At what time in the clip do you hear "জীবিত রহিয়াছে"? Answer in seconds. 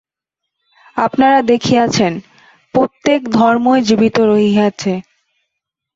3.81-4.93